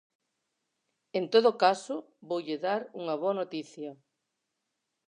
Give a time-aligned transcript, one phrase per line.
[1.17, 1.95] En todo caso,
[2.29, 3.91] voulle dar unha boa noticia.